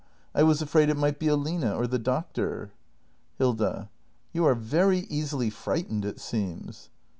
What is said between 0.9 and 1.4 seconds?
might be